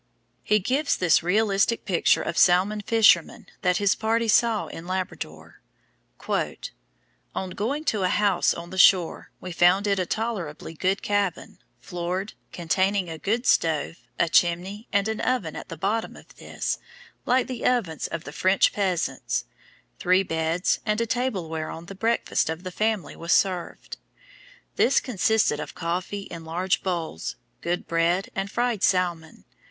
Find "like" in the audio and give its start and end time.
17.27-17.45